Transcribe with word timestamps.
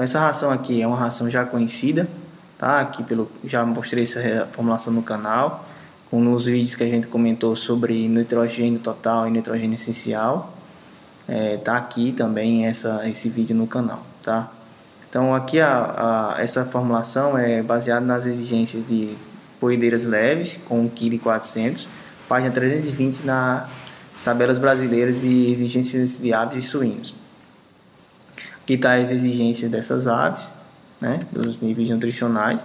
Então 0.00 0.04
essa 0.04 0.18
ração 0.18 0.50
aqui 0.50 0.80
é 0.80 0.86
uma 0.86 0.96
ração 0.96 1.28
já 1.28 1.44
conhecida, 1.44 2.08
tá? 2.56 2.80
Aqui 2.80 3.04
pelo 3.04 3.30
já 3.44 3.66
mostrei 3.66 4.04
essa 4.04 4.48
formulação 4.50 4.94
no 4.94 5.02
canal, 5.02 5.66
com 6.10 6.22
nos 6.22 6.46
vídeos 6.46 6.74
que 6.74 6.82
a 6.82 6.86
gente 6.86 7.06
comentou 7.06 7.54
sobre 7.54 8.08
nitrogênio 8.08 8.80
total 8.80 9.28
e 9.28 9.30
nitrogênio 9.30 9.74
essencial. 9.74 10.54
É, 11.28 11.58
tá 11.58 11.76
aqui 11.76 12.12
também 12.12 12.64
essa 12.64 13.06
esse 13.06 13.28
vídeo 13.28 13.54
no 13.54 13.66
canal, 13.66 14.02
tá? 14.22 14.50
Então 15.06 15.34
aqui 15.34 15.60
a, 15.60 16.32
a 16.34 16.40
essa 16.40 16.64
formulação 16.64 17.36
é 17.36 17.62
baseada 17.62 18.00
nas 18.00 18.24
exigências 18.24 18.86
de 18.86 19.18
poedeiras 19.60 20.06
leves 20.06 20.56
com 20.66 20.88
1,4 20.88 21.20
kg, 21.20 21.88
página 22.26 22.50
320 22.50 23.22
nas 23.22 23.68
tabelas 24.24 24.58
brasileiras 24.58 25.20
de 25.20 25.50
exigências 25.50 26.18
de 26.18 26.32
aves 26.32 26.64
e 26.64 26.66
suínos. 26.66 27.19
Aqui 28.70 28.76
está 28.76 28.94
as 28.94 29.10
exigências 29.10 29.68
dessas 29.68 30.06
aves, 30.06 30.52
né, 31.00 31.18
dos 31.32 31.60
níveis 31.60 31.90
nutricionais. 31.90 32.64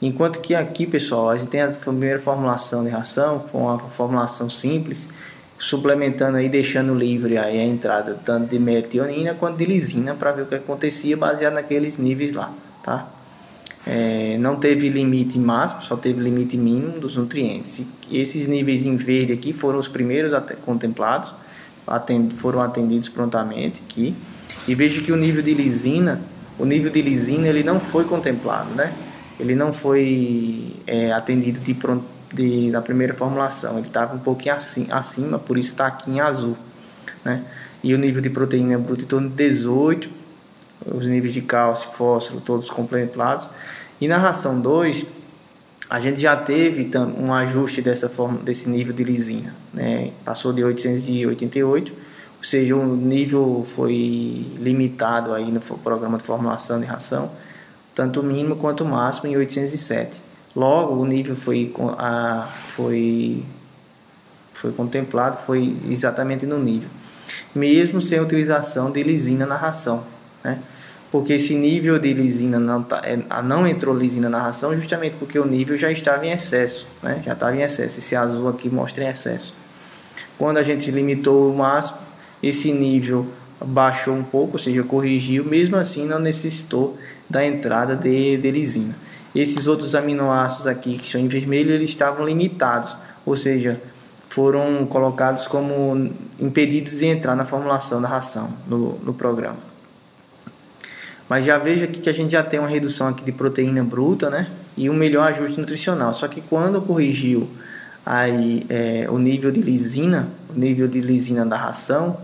Enquanto 0.00 0.40
que 0.40 0.54
aqui, 0.54 0.86
pessoal, 0.86 1.28
a 1.28 1.36
gente 1.36 1.50
tem 1.50 1.60
a 1.60 1.68
primeira 1.68 2.18
formulação 2.18 2.82
de 2.82 2.88
ração, 2.88 3.40
com 3.40 3.64
uma 3.64 3.78
formulação 3.78 4.48
simples, 4.48 5.10
suplementando 5.58 6.38
aí, 6.38 6.48
deixando 6.48 6.94
livre 6.94 7.36
aí 7.36 7.60
a 7.60 7.62
entrada 7.62 8.18
tanto 8.24 8.48
de 8.48 8.58
metionina 8.58 9.34
quanto 9.34 9.58
de 9.58 9.66
lisina 9.66 10.14
para 10.14 10.32
ver 10.32 10.42
o 10.44 10.46
que 10.46 10.54
acontecia 10.54 11.14
baseado 11.14 11.52
naqueles 11.52 11.98
níveis 11.98 12.32
lá, 12.32 12.50
tá? 12.82 13.06
É, 13.86 14.38
não 14.38 14.56
teve 14.56 14.88
limite 14.88 15.38
máximo, 15.38 15.82
só 15.82 15.94
teve 15.94 16.22
limite 16.22 16.56
mínimo 16.56 16.98
dos 16.98 17.18
nutrientes. 17.18 17.84
E 18.08 18.18
esses 18.18 18.48
níveis 18.48 18.86
em 18.86 18.96
verde 18.96 19.34
aqui 19.34 19.52
foram 19.52 19.78
os 19.78 19.88
primeiros 19.88 20.32
contemplados, 20.64 21.34
atend 21.86 22.32
foram 22.32 22.62
atendidos 22.62 23.10
prontamente 23.10 23.82
aqui. 23.84 24.16
E 24.66 24.74
veja 24.74 25.00
que 25.00 25.12
o 25.12 25.16
nível 25.16 25.42
de 25.42 25.54
lisina, 25.54 26.20
o 26.58 26.64
nível 26.64 26.90
de 26.90 27.00
lisina 27.00 27.48
ele 27.48 27.62
não 27.62 27.80
foi 27.80 28.04
contemplado, 28.04 28.70
né? 28.74 28.92
Ele 29.38 29.54
não 29.54 29.72
foi 29.72 30.74
é, 30.86 31.12
atendido 31.12 31.60
de, 31.60 31.76
de, 32.32 32.70
na 32.70 32.82
primeira 32.82 33.14
formulação, 33.14 33.78
ele 33.78 33.86
estava 33.86 34.14
um 34.14 34.18
pouquinho 34.18 34.54
acima, 34.54 34.94
acima, 34.94 35.38
por 35.38 35.56
isso 35.56 35.70
está 35.70 35.86
aqui 35.86 36.10
em 36.10 36.20
azul, 36.20 36.56
né? 37.24 37.44
E 37.82 37.94
o 37.94 37.98
nível 37.98 38.20
de 38.20 38.28
proteína 38.28 38.76
bruta 38.76 39.04
em 39.04 39.06
torno 39.06 39.28
de 39.28 39.36
18, 39.36 40.10
os 40.86 41.06
níveis 41.06 41.32
de 41.32 41.42
cálcio, 41.42 41.90
fósforo, 41.92 42.40
todos 42.40 42.68
contemplados. 42.68 43.50
E 44.00 44.08
na 44.08 44.16
ração 44.16 44.60
2, 44.60 45.06
a 45.88 46.00
gente 46.00 46.20
já 46.20 46.36
teve 46.36 46.90
um 47.16 47.32
ajuste 47.32 47.80
dessa 47.80 48.08
forma, 48.08 48.38
desse 48.38 48.68
nível 48.68 48.92
de 48.92 49.04
lisina, 49.04 49.54
né? 49.72 50.12
Passou 50.24 50.52
de 50.52 50.62
888 50.62 52.07
ou 52.38 52.44
seja, 52.44 52.76
o 52.76 52.96
nível 52.96 53.66
foi 53.74 54.46
limitado 54.58 55.34
aí 55.34 55.50
no 55.50 55.60
programa 55.60 56.18
de 56.18 56.24
formulação 56.24 56.78
de 56.80 56.86
ração, 56.86 57.32
tanto 57.94 58.20
o 58.20 58.22
mínimo 58.22 58.56
quanto 58.56 58.84
o 58.84 58.86
máximo 58.86 59.28
em 59.28 59.36
807. 59.36 60.22
Logo, 60.54 60.94
o 60.94 61.04
nível 61.04 61.34
foi, 61.34 61.74
a, 61.98 62.48
foi, 62.64 63.44
foi 64.52 64.72
contemplado, 64.72 65.36
foi 65.38 65.76
exatamente 65.90 66.46
no 66.46 66.60
nível, 66.60 66.88
mesmo 67.52 68.00
sem 68.00 68.20
utilização 68.20 68.92
de 68.92 69.02
lisina 69.02 69.44
na 69.44 69.56
ração, 69.56 70.04
né? 70.44 70.62
porque 71.10 71.32
esse 71.32 71.56
nível 71.56 71.98
de 71.98 72.12
lisina 72.12 72.60
não, 72.60 72.82
tá, 72.84 73.00
é, 73.02 73.18
não 73.42 73.66
entrou 73.66 73.96
lisina 73.96 74.28
na 74.28 74.40
ração 74.40 74.76
justamente 74.76 75.16
porque 75.18 75.38
o 75.38 75.44
nível 75.44 75.76
já 75.76 75.90
estava 75.90 76.24
em 76.24 76.30
excesso, 76.30 76.86
né? 77.02 77.20
já 77.24 77.32
estava 77.32 77.56
em 77.56 77.62
excesso, 77.62 77.98
esse 77.98 78.14
azul 78.14 78.48
aqui 78.48 78.70
mostra 78.70 79.04
em 79.04 79.08
excesso. 79.08 79.56
Quando 80.38 80.58
a 80.58 80.62
gente 80.62 80.88
limitou 80.92 81.50
o 81.50 81.56
máximo, 81.56 82.07
esse 82.42 82.72
nível 82.72 83.26
baixou 83.64 84.14
um 84.14 84.22
pouco, 84.22 84.52
ou 84.52 84.58
seja, 84.58 84.82
corrigiu, 84.82 85.44
mesmo 85.44 85.76
assim 85.76 86.06
não 86.06 86.18
necessitou 86.18 86.96
da 87.28 87.44
entrada 87.44 87.96
de, 87.96 88.36
de 88.36 88.50
lisina. 88.50 88.94
Esses 89.34 89.66
outros 89.66 89.94
aminoácidos 89.94 90.66
aqui 90.66 90.96
que 90.96 91.04
estão 91.04 91.20
em 91.20 91.28
vermelho, 91.28 91.72
eles 91.72 91.90
estavam 91.90 92.24
limitados, 92.24 92.98
ou 93.26 93.36
seja, 93.36 93.80
foram 94.28 94.86
colocados 94.86 95.46
como 95.46 96.10
impedidos 96.38 96.98
de 96.98 97.06
entrar 97.06 97.34
na 97.34 97.44
formulação 97.44 98.00
da 98.00 98.08
ração 98.08 98.50
no, 98.66 98.98
no 98.98 99.14
programa. 99.14 99.68
Mas 101.28 101.44
já 101.44 101.58
veja 101.58 101.84
aqui 101.84 102.00
que 102.00 102.08
a 102.08 102.12
gente 102.12 102.32
já 102.32 102.42
tem 102.42 102.58
uma 102.58 102.68
redução 102.68 103.08
aqui 103.08 103.22
de 103.22 103.32
proteína 103.32 103.84
bruta, 103.84 104.30
né? 104.30 104.50
E 104.76 104.88
um 104.88 104.94
melhor 104.94 105.28
ajuste 105.28 105.60
nutricional. 105.60 106.14
Só 106.14 106.26
que 106.26 106.40
quando 106.40 106.80
corrigiu 106.80 107.50
aí, 108.04 108.64
é, 108.70 109.06
o 109.10 109.18
nível 109.18 109.50
de 109.50 109.60
lisina, 109.60 110.30
o 110.48 110.58
nível 110.58 110.88
de 110.88 111.00
lisina 111.00 111.44
da 111.44 111.56
ração, 111.56 112.16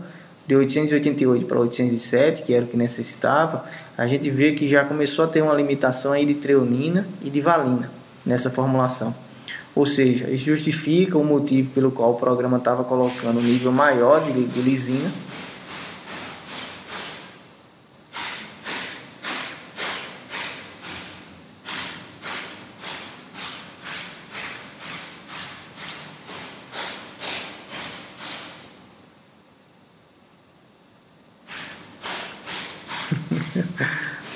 de 0.47 0.55
888 0.55 1.45
para 1.45 1.59
807, 1.59 2.43
que 2.43 2.53
era 2.53 2.65
o 2.65 2.67
que 2.67 2.77
necessitava, 2.77 3.65
a 3.97 4.05
gente 4.07 4.29
vê 4.29 4.53
que 4.53 4.67
já 4.67 4.83
começou 4.85 5.25
a 5.25 5.27
ter 5.27 5.41
uma 5.41 5.53
limitação 5.53 6.11
aí 6.11 6.25
de 6.25 6.35
treonina 6.35 7.07
e 7.23 7.29
de 7.29 7.41
valina 7.41 7.91
nessa 8.25 8.49
formulação. 8.49 9.15
Ou 9.75 9.85
seja, 9.85 10.29
isso 10.29 10.45
justifica 10.45 11.17
o 11.17 11.23
motivo 11.23 11.71
pelo 11.71 11.91
qual 11.91 12.11
o 12.11 12.15
programa 12.15 12.57
estava 12.57 12.83
colocando 12.83 13.39
um 13.39 13.43
nível 13.43 13.71
maior 13.71 14.23
de, 14.23 14.45
de 14.45 14.61
lisina 14.61 15.11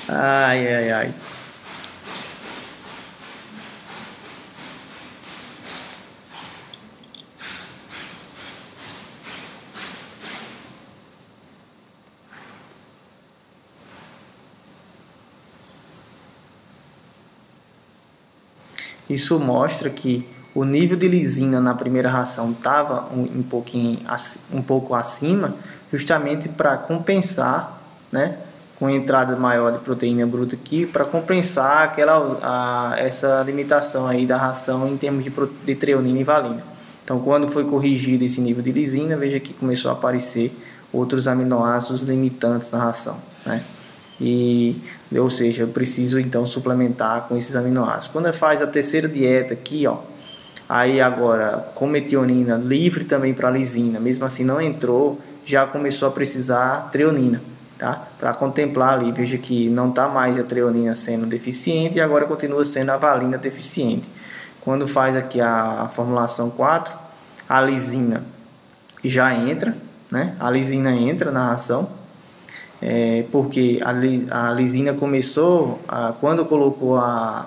ai, 0.08 0.74
ai, 0.74 0.92
ai. 0.92 1.14
Isso 19.08 19.40
mostra 19.40 19.90
que 19.90 20.24
o 20.54 20.64
nível 20.64 20.96
de 20.96 21.08
lisina 21.08 21.60
na 21.60 21.74
primeira 21.74 22.08
ração 22.08 22.52
estava 22.52 23.12
um, 23.12 23.42
pouquinho, 23.42 23.98
um 24.52 24.62
pouco 24.62 24.94
acima, 24.94 25.56
justamente 25.92 26.48
para 26.48 26.76
compensar 26.76 27.80
né, 28.12 28.38
com 28.80 28.88
entrada 28.88 29.36
maior 29.36 29.72
de 29.72 29.78
proteína 29.80 30.26
bruta 30.26 30.56
aqui 30.56 30.86
para 30.86 31.04
compensar 31.04 31.82
aquela 31.82 32.38
a, 32.42 32.94
essa 32.98 33.42
limitação 33.42 34.06
aí 34.06 34.24
da 34.24 34.38
ração 34.38 34.88
em 34.88 34.96
termos 34.96 35.22
de, 35.22 35.30
de 35.66 35.74
treonina 35.74 36.18
e 36.18 36.24
valina. 36.24 36.64
Então, 37.04 37.20
quando 37.20 37.46
foi 37.46 37.64
corrigido 37.64 38.24
esse 38.24 38.40
nível 38.40 38.62
de 38.62 38.72
lisina, 38.72 39.18
veja 39.18 39.38
que 39.38 39.52
começou 39.52 39.90
a 39.90 39.94
aparecer 39.94 40.56
outros 40.90 41.28
aminoácidos 41.28 42.02
limitantes 42.02 42.70
na 42.70 42.78
ração, 42.78 43.18
né? 43.44 43.62
E, 44.18 44.80
ou 45.14 45.30
seja, 45.30 45.62
eu 45.64 45.68
preciso 45.68 46.18
então 46.18 46.46
suplementar 46.46 47.26
com 47.28 47.36
esses 47.36 47.54
aminoácidos. 47.56 48.08
Quando 48.08 48.32
faz 48.32 48.62
a 48.62 48.66
terceira 48.66 49.08
dieta 49.08 49.52
aqui, 49.52 49.86
ó, 49.86 49.98
aí 50.66 51.00
agora 51.02 51.70
com 51.74 51.86
metionina 51.86 52.56
livre 52.56 53.04
também 53.04 53.34
para 53.34 53.50
lisina, 53.50 54.00
mesmo 54.00 54.24
assim 54.24 54.44
não 54.44 54.60
entrou, 54.60 55.18
já 55.44 55.66
começou 55.66 56.08
a 56.08 56.10
precisar 56.10 56.88
treonina 56.90 57.42
tá? 57.80 58.08
Para 58.18 58.34
contemplar 58.34 58.98
ali, 58.98 59.10
veja 59.10 59.38
que 59.38 59.70
não 59.70 59.88
está 59.88 60.06
mais 60.06 60.38
a 60.38 60.44
treonina 60.44 60.94
sendo 60.94 61.24
deficiente 61.24 61.96
e 61.96 62.00
agora 62.00 62.26
continua 62.26 62.62
sendo 62.62 62.90
a 62.90 62.98
valina 62.98 63.38
deficiente. 63.38 64.10
Quando 64.60 64.86
faz 64.86 65.16
aqui 65.16 65.40
a, 65.40 65.88
formulação 65.90 66.50
4, 66.50 66.94
a 67.48 67.60
lisina 67.62 68.22
já 69.02 69.34
entra, 69.34 69.74
né? 70.10 70.36
A 70.38 70.50
lisina 70.50 70.92
entra 70.92 71.30
na 71.30 71.48
ração, 71.48 71.88
é, 72.82 73.24
porque 73.32 73.80
a, 73.82 74.48
a 74.48 74.52
lisina 74.52 74.92
começou, 74.92 75.80
a, 75.88 76.12
quando 76.20 76.44
colocou 76.44 76.98
a 76.98 77.46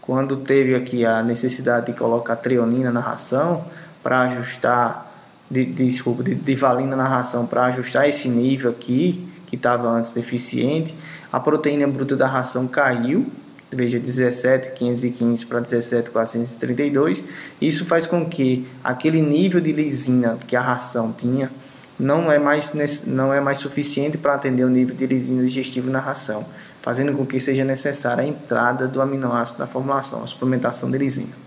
quando 0.00 0.36
teve 0.36 0.74
aqui 0.76 1.04
a 1.04 1.20
necessidade 1.20 1.86
de 1.86 1.92
colocar 1.92 2.36
treonina 2.36 2.92
na 2.92 3.00
ração 3.00 3.64
para 4.04 4.20
ajustar 4.20 5.05
de, 5.50 5.64
desculpa, 5.64 6.22
de, 6.22 6.34
de 6.34 6.54
valina 6.54 6.96
na 6.96 7.06
ração 7.06 7.46
para 7.46 7.66
ajustar 7.66 8.08
esse 8.08 8.28
nível 8.28 8.70
aqui, 8.70 9.28
que 9.46 9.56
estava 9.56 9.88
antes 9.88 10.10
deficiente, 10.10 10.94
a 11.32 11.38
proteína 11.38 11.86
bruta 11.86 12.16
da 12.16 12.26
ração 12.26 12.66
caiu, 12.66 13.26
veja 13.70 13.98
17,515 13.98 15.46
para 15.46 15.60
17,432. 15.60 17.24
Isso 17.60 17.84
faz 17.84 18.06
com 18.06 18.26
que 18.26 18.66
aquele 18.82 19.22
nível 19.22 19.60
de 19.60 19.72
lisina 19.72 20.36
que 20.46 20.56
a 20.56 20.60
ração 20.60 21.12
tinha 21.12 21.50
não 21.98 22.30
é 22.30 22.38
mais, 22.38 22.72
não 23.06 23.32
é 23.32 23.40
mais 23.40 23.58
suficiente 23.58 24.18
para 24.18 24.34
atender 24.34 24.64
o 24.64 24.68
nível 24.68 24.94
de 24.94 25.06
lisina 25.06 25.42
digestivo 25.42 25.90
na 25.90 25.98
ração, 25.98 26.44
fazendo 26.82 27.16
com 27.16 27.24
que 27.24 27.40
seja 27.40 27.64
necessária 27.64 28.22
a 28.22 28.26
entrada 28.26 28.86
do 28.86 29.00
aminoácido 29.00 29.60
na 29.60 29.66
formulação, 29.66 30.22
a 30.22 30.26
suplementação 30.26 30.90
de 30.90 30.98
lisina. 30.98 31.45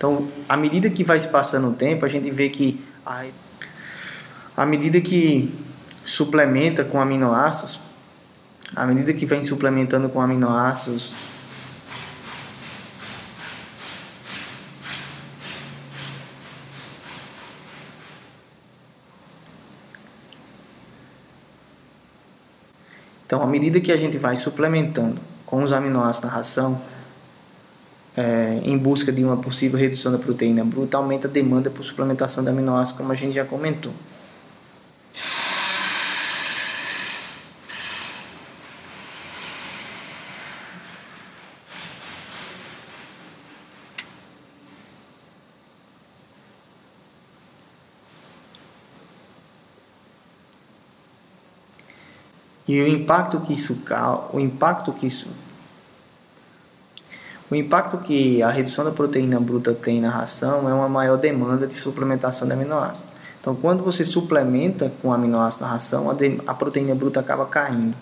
Então, 0.00 0.32
à 0.48 0.56
medida 0.56 0.88
que 0.88 1.04
vai 1.04 1.18
se 1.18 1.28
passando 1.28 1.68
o 1.68 1.74
tempo, 1.74 2.06
a 2.06 2.08
gente 2.08 2.30
vê 2.30 2.48
que 2.48 2.82
a, 3.04 3.26
à 4.56 4.64
medida 4.64 4.98
que 4.98 5.54
suplementa 6.06 6.82
com 6.82 6.98
aminoácidos, 6.98 7.82
à 8.74 8.86
medida 8.86 9.12
que 9.12 9.26
vem 9.26 9.42
suplementando 9.42 10.08
com 10.08 10.18
aminoácidos, 10.18 11.12
Então, 23.26 23.42
à 23.42 23.46
medida 23.46 23.78
que 23.78 23.92
a 23.92 23.96
gente 23.96 24.18
vai 24.18 24.34
suplementando 24.34 25.20
com 25.46 25.62
os 25.62 25.72
aminoácidos 25.72 26.28
da 26.28 26.36
ração, 26.36 26.82
é, 28.16 28.60
em 28.64 28.76
busca 28.76 29.12
de 29.12 29.24
uma 29.24 29.36
possível 29.36 29.78
redução 29.78 30.12
da 30.12 30.18
proteína 30.18 30.64
bruta, 30.64 30.96
aumenta 30.96 31.28
a 31.28 31.30
demanda 31.30 31.70
por 31.70 31.84
suplementação 31.84 32.42
de 32.42 32.50
aminoácidos, 32.50 32.98
como 32.98 33.12
a 33.12 33.14
gente 33.14 33.34
já 33.34 33.44
comentou. 33.44 33.92
E 52.70 52.80
o 52.80 52.86
impacto 52.86 53.40
que 53.40 53.52
isso 53.52 53.82
o 54.32 54.38
impacto 54.38 54.92
que 54.92 55.04
isso 55.04 55.28
o 57.50 57.54
impacto 57.54 57.98
que 57.98 58.42
a 58.42 58.50
redução 58.50 58.84
da 58.84 58.92
proteína 58.92 59.40
bruta 59.40 59.74
tem 59.74 60.00
na 60.00 60.08
ração 60.08 60.68
é 60.68 60.72
uma 60.72 60.88
maior 60.88 61.18
demanda 61.18 61.66
de 61.66 61.74
suplementação 61.74 62.46
de 62.46 62.54
aminoácidos. 62.54 63.10
Então, 63.40 63.56
quando 63.56 63.82
você 63.82 64.04
suplementa 64.04 64.92
com 65.02 65.12
aminoácidos 65.12 65.66
na 65.66 65.72
ração, 65.72 66.10
a, 66.10 66.14
de, 66.14 66.40
a 66.46 66.54
proteína 66.54 66.94
bruta 66.94 67.20
acaba 67.20 67.46
caindo. 67.46 67.96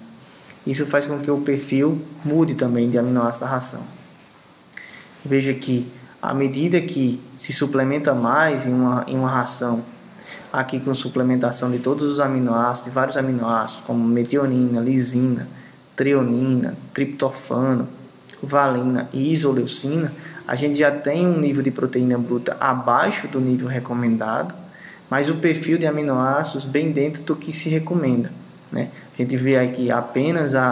Isso 0.66 0.84
faz 0.84 1.06
com 1.06 1.18
que 1.20 1.30
o 1.30 1.40
perfil 1.40 2.02
mude 2.22 2.56
também 2.56 2.90
de 2.90 2.98
aminoácidos 2.98 3.48
da 3.48 3.54
ração. 3.54 3.82
Veja 5.24 5.54
que 5.54 5.90
à 6.20 6.34
medida 6.34 6.80
que 6.80 7.22
se 7.36 7.52
suplementa 7.52 8.12
mais 8.12 8.66
em 8.66 8.74
uma, 8.74 9.04
em 9.06 9.16
uma 9.16 9.30
ração 9.30 9.82
aqui 10.52 10.80
com 10.80 10.92
suplementação 10.94 11.70
de 11.70 11.78
todos 11.78 12.04
os 12.04 12.20
aminoácidos, 12.20 12.92
vários 12.92 13.16
aminoácidos, 13.16 13.84
como 13.86 14.06
metionina, 14.06 14.80
lisina, 14.80 15.48
treonina, 15.94 16.76
triptofano, 16.92 17.88
valina 18.42 19.08
e 19.12 19.32
isoleucina, 19.32 20.12
a 20.46 20.54
gente 20.54 20.76
já 20.76 20.90
tem 20.90 21.26
um 21.26 21.38
nível 21.38 21.62
de 21.62 21.70
proteína 21.70 22.16
bruta 22.16 22.56
abaixo 22.60 23.28
do 23.28 23.40
nível 23.40 23.68
recomendado, 23.68 24.54
mas 25.10 25.28
o 25.28 25.36
perfil 25.36 25.78
de 25.78 25.86
aminoácidos 25.86 26.64
bem 26.64 26.92
dentro 26.92 27.22
do 27.22 27.36
que 27.36 27.52
se 27.52 27.68
recomenda. 27.68 28.32
Né? 28.70 28.90
A 29.14 29.22
gente 29.22 29.36
vê 29.36 29.56
aqui 29.56 29.90
apenas 29.90 30.54
a, 30.54 30.68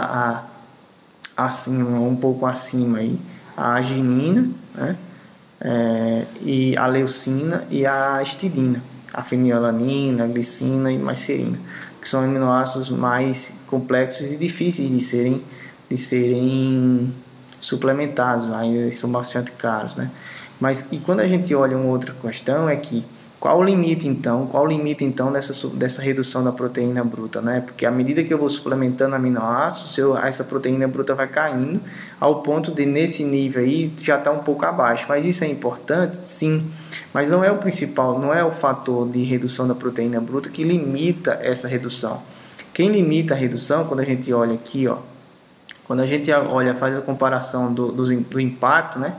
a 1.35 1.45
acima, 1.45 1.99
um 1.99 2.15
pouco 2.15 2.45
acima 2.45 2.99
aí, 2.99 3.19
a 3.55 3.73
arginina, 3.73 4.49
né? 4.75 4.97
É, 5.59 6.25
e 6.43 6.77
a 6.77 6.85
leucina 6.85 7.65
e 7.71 7.83
a 7.83 8.21
histidina 8.21 8.83
a 9.13 9.23
fenilalanina, 9.23 10.25
a 10.25 10.27
glicina 10.27 10.91
e 10.91 10.97
macerina, 10.97 11.59
que 11.99 12.07
são 12.07 12.23
aminoácidos 12.23 12.91
mais 12.91 13.53
complexos 13.65 14.31
e 14.31 14.37
difíceis 14.37 14.89
de 14.89 15.01
serem, 15.01 15.43
de 15.89 15.97
serem 15.97 17.13
suplementados, 17.59 18.51
ainda 18.51 18.89
são 18.91 19.11
bastante 19.11 19.51
caros, 19.51 19.95
né? 19.95 20.11
Mas 20.59 20.87
e 20.91 20.97
quando 20.97 21.19
a 21.19 21.27
gente 21.27 21.53
olha 21.53 21.77
uma 21.77 21.89
outra 21.89 22.13
questão 22.21 22.67
é 22.67 22.75
que 22.75 23.05
qual 23.39 23.59
o 23.59 23.63
limite 23.63 24.07
então? 24.07 24.47
Qual 24.47 24.63
o 24.63 24.67
limite 24.67 25.05
então 25.05 25.31
dessa, 25.31 25.67
dessa 25.69 26.01
redução 26.01 26.43
da 26.43 26.51
proteína 26.51 27.03
bruta, 27.03 27.39
né? 27.39 27.61
Porque 27.61 27.85
à 27.85 27.91
medida 27.91 28.23
que 28.23 28.33
eu 28.33 28.37
vou 28.37 28.49
suplementando 28.49 29.15
aminoácidos, 29.15 29.95
eu, 29.95 30.17
essa 30.17 30.43
proteína 30.43 30.87
bruta 30.87 31.13
vai 31.13 31.27
caindo 31.27 31.79
ao 32.19 32.41
ponto 32.41 32.71
de 32.71 32.83
nesse 32.83 33.23
nível 33.23 33.61
aí 33.61 33.93
já 33.99 34.17
está 34.17 34.31
um 34.31 34.39
pouco 34.39 34.65
abaixo. 34.65 35.05
Mas 35.07 35.23
isso 35.23 35.43
é 35.43 35.47
importante, 35.47 36.17
sim. 36.17 36.65
Mas 37.13 37.29
não 37.29 37.43
é 37.43 37.51
o 37.51 37.57
principal, 37.57 38.19
não 38.19 38.33
é 38.33 38.43
o 38.43 38.51
fator 38.51 39.07
de 39.07 39.21
redução 39.23 39.67
da 39.67 39.75
proteína 39.75 40.19
bruta 40.19 40.49
que 40.49 40.63
limita 40.63 41.37
essa 41.39 41.67
redução. 41.67 42.23
Quem 42.73 42.89
limita 42.89 43.35
a 43.35 43.37
redução, 43.37 43.85
quando 43.85 43.99
a 43.99 44.05
gente 44.05 44.33
olha 44.33 44.55
aqui, 44.55 44.87
ó, 44.87 44.97
quando 45.87 46.01
a 46.01 46.05
gente 46.05 46.29
olha, 46.31 46.73
faz 46.73 46.97
a 46.97 47.01
comparação 47.01 47.73
do, 47.73 47.91
do, 47.91 48.03
do 48.03 48.41
impacto, 48.41 48.99
né? 48.99 49.15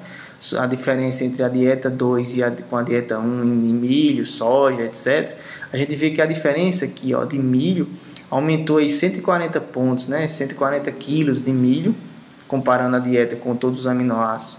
a 0.56 0.66
diferença 0.66 1.24
entre 1.24 1.42
a 1.42 1.48
dieta 1.48 1.90
2 1.90 2.36
e 2.36 2.42
a, 2.44 2.50
com 2.50 2.76
a 2.76 2.82
dieta 2.82 3.18
1 3.18 3.22
um, 3.22 3.42
em 3.42 3.74
milho, 3.74 4.24
soja, 4.24 4.82
etc., 4.82 5.34
a 5.72 5.76
gente 5.76 5.96
vê 5.96 6.10
que 6.10 6.22
a 6.22 6.26
diferença 6.26 6.84
aqui 6.84 7.12
ó, 7.12 7.24
de 7.24 7.38
milho 7.38 7.88
aumentou 8.30 8.76
aí 8.78 8.88
140 8.88 9.60
pontos, 9.60 10.06
né, 10.06 10.26
140 10.26 10.92
quilos 10.92 11.42
de 11.42 11.50
milho, 11.50 11.94
comparando 12.46 12.96
a 12.96 13.00
dieta 13.00 13.34
com 13.34 13.56
todos 13.56 13.80
os 13.80 13.86
aminoácidos 13.86 14.58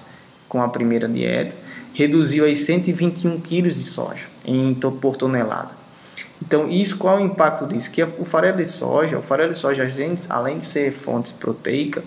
com 0.50 0.62
a 0.62 0.68
primeira 0.68 1.08
dieta, 1.08 1.56
reduziu 1.94 2.44
aí 2.44 2.56
121 2.56 3.40
quilos 3.40 3.76
de 3.76 3.84
soja 3.84 4.26
em, 4.44 4.74
por 4.74 5.16
tonelada. 5.16 5.79
Então, 6.42 6.70
isso 6.70 6.98
qual 6.98 7.20
é 7.20 7.22
o 7.22 7.26
impacto 7.26 7.68
disso? 7.68 7.92
Que 7.92 8.02
o 8.04 8.26
farelo 8.26 8.58
de 8.58 8.66
soja, 8.66 9.18
o 9.20 9.22
farelo 9.22 9.52
de 9.52 9.58
soja, 9.58 9.88
além 10.30 10.58
de 10.58 10.66
ser 10.66 10.92
fonte 10.92 11.34
proteica, 11.34 12.04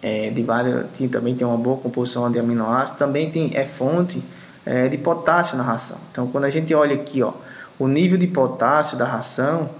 é, 0.00 0.30
de 0.30 0.42
várias, 0.42 0.86
também 1.10 1.34
tem 1.34 1.46
uma 1.46 1.56
boa 1.56 1.78
composição 1.78 2.30
de 2.30 2.38
aminoácidos, 2.38 2.98
também 2.98 3.30
tem, 3.30 3.56
é 3.56 3.64
fonte 3.64 4.22
é, 4.64 4.88
de 4.88 4.98
potássio 4.98 5.56
na 5.56 5.62
ração. 5.62 5.98
Então, 6.10 6.26
quando 6.26 6.44
a 6.44 6.50
gente 6.50 6.74
olha 6.74 6.94
aqui, 6.94 7.22
ó, 7.22 7.32
o 7.78 7.88
nível 7.88 8.18
de 8.18 8.26
potássio 8.26 8.96
da 8.96 9.04
ração 9.04 9.70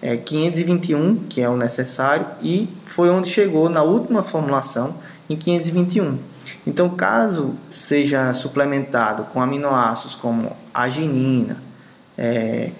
é 0.00 0.16
521, 0.16 1.24
que 1.28 1.40
é 1.40 1.48
o 1.48 1.56
necessário, 1.56 2.26
e 2.42 2.68
foi 2.86 3.08
onde 3.08 3.28
chegou 3.28 3.68
na 3.70 3.82
última 3.82 4.22
formulação 4.22 4.96
em 5.28 5.36
521. 5.36 6.18
Então, 6.66 6.90
caso 6.90 7.54
seja 7.70 8.32
suplementado 8.34 9.24
com 9.24 9.40
aminoácidos 9.40 10.14
como 10.14 10.54
arginina, 10.74 11.56
é, 12.18 12.70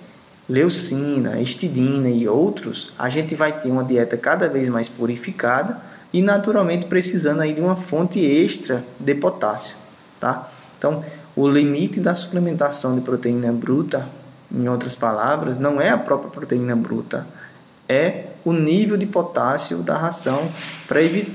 leucina, 0.49 1.41
histidina 1.41 2.08
e 2.08 2.29
outros, 2.29 2.93
a 2.99 3.08
gente 3.08 3.35
vai 3.35 3.59
ter 3.59 3.71
uma 3.71 3.85
dieta 3.85 4.16
cada 4.16 4.49
vez 4.49 4.69
mais 4.69 4.88
purificada 4.88 5.80
e 6.12 6.21
naturalmente 6.23 6.87
precisando 6.87 7.40
aí 7.40 7.54
de 7.54 7.61
uma 7.61 7.76
fonte 7.76 8.25
extra 8.25 8.85
de 9.00 9.14
potássio, 9.14 9.76
tá? 10.21 10.49
Então, 10.78 11.04
o 11.35 11.49
limite 11.49 11.99
da 11.99 12.14
suplementação 12.14 12.95
de 12.95 13.00
proteína 13.00 13.52
bruta, 13.52 14.09
em 14.52 14.69
outras 14.69 14.95
palavras, 14.95 15.59
não 15.59 15.80
é 15.80 15.88
a 15.90 15.99
própria 15.99 16.30
proteína 16.30 16.76
bruta, 16.76 17.26
é 17.88 18.26
o 18.45 18.52
nível 18.52 18.97
de 18.97 19.07
potássio 19.07 19.78
da 19.78 19.97
ração 19.97 20.50
para 20.87 21.02
evitar 21.02 21.33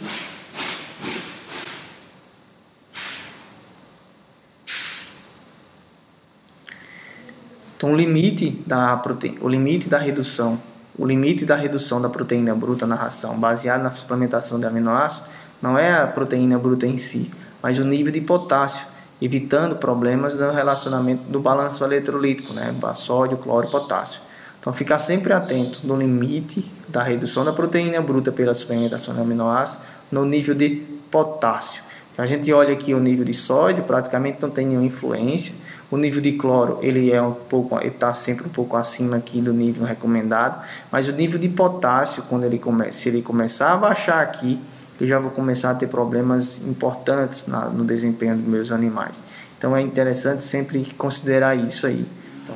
Então, 7.79 7.93
o 7.93 7.95
limite 7.95 8.62
da 8.67 8.98
prote... 8.98 9.38
o 9.39 9.48
limite 9.48 9.88
da 9.88 9.98
redução 9.98 10.59
o 11.00 11.05
limite 11.05 11.45
da 11.45 11.55
redução 11.55 12.01
da 12.01 12.09
proteína 12.09 12.53
bruta 12.53 12.86
na 12.86 12.93
ração, 12.93 13.39
baseado 13.39 13.81
na 13.81 13.89
suplementação 13.89 14.59
de 14.59 14.65
aminoácidos, 14.65 15.29
não 15.62 15.77
é 15.77 15.93
a 15.93 16.05
proteína 16.05 16.59
bruta 16.59 16.86
em 16.86 16.98
si, 16.98 17.31
mas 17.63 17.79
o 17.79 17.86
nível 17.86 18.12
de 18.12 18.19
potássio, 18.19 18.86
evitando 19.21 19.77
problemas 19.77 20.38
no 20.38 20.51
relacionamento 20.51 21.24
do 21.24 21.39
balanço 21.39 21.86
eletrolítico, 21.86 22.51
né? 22.51 22.75
sódio, 22.95 23.38
cloro, 23.38 23.71
potássio. 23.71 24.19
Então, 24.59 24.74
ficar 24.74 25.00
sempre 25.00 25.31
atento 25.31 25.88
no 25.88 25.95
limite 25.95 26.69
da 26.89 27.01
redução 27.01 27.45
da 27.45 27.53
proteína 27.53 28.01
bruta 28.01 28.29
pela 28.29 28.53
suplementação 28.53 29.15
de 29.15 29.21
aminoácidos 29.21 29.81
no 30.12 30.25
nível 30.25 30.53
de 30.53 30.83
potássio. 31.09 31.81
A 32.17 32.25
gente 32.25 32.51
olha 32.51 32.74
aqui 32.74 32.93
o 32.93 33.00
nível 33.00 33.24
de 33.24 33.33
sódio, 33.33 33.86
praticamente 33.86 34.39
não 34.41 34.50
tem 34.50 34.65
nenhuma 34.65 34.86
influência. 34.86 35.55
O 35.91 35.98
nível 35.98 36.22
de 36.22 36.34
cloro, 36.34 36.77
ele 36.81 37.12
é 37.12 37.22
um 37.22 37.34
pouco, 37.34 37.79
está 37.79 38.13
sempre 38.13 38.46
um 38.46 38.50
pouco 38.50 38.77
acima 38.77 39.17
aqui 39.17 39.41
do 39.41 39.51
nível 39.51 39.84
recomendado, 39.86 40.63
mas 40.91 41.08
o 41.08 41.12
nível 41.12 41.39
de 41.39 41.50
potássio, 41.50 42.24
quando 42.24 42.43
ele 42.43 42.62
se 42.91 43.10
ele 43.10 43.24
começar 43.24 43.74
a 43.74 43.77
baixar 43.77 44.22
aqui, 44.22 44.60
eu 45.01 45.08
já 45.08 45.17
vou 45.17 45.31
começar 45.31 45.72
a 45.72 45.75
ter 45.75 45.88
problemas 45.88 46.65
importantes 46.67 47.48
na, 47.48 47.65
no 47.69 47.86
desempenho 47.86 48.36
dos 48.36 48.46
meus 48.46 48.72
animais. 48.72 49.24
Então 49.58 49.75
é 49.75 49.81
interessante 49.81 50.43
sempre 50.43 50.86
considerar 50.98 51.55
isso 51.55 51.88
aí. 51.88 52.05
Então, 52.43 52.55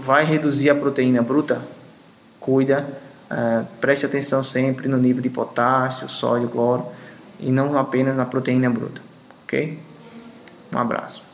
vai 0.00 0.24
reduzir 0.24 0.70
a 0.70 0.74
proteína 0.74 1.22
bruta? 1.22 1.62
Cuida, 2.38 2.86
uh, 3.30 3.66
preste 3.80 4.06
atenção 4.06 4.42
sempre 4.42 4.86
no 4.86 4.98
nível 4.98 5.22
de 5.22 5.30
potássio, 5.30 6.08
sódio, 6.08 6.48
cloro 6.48 6.86
e 7.40 7.50
não 7.50 7.76
apenas 7.76 8.16
na 8.16 8.24
proteína 8.24 8.70
bruta, 8.70 9.02
ok? 9.44 9.78
Um 10.74 10.78
abraço. 10.78 11.27